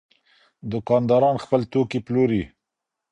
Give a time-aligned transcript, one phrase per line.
[0.71, 2.43] دوکانداران خپل توکي پلوري.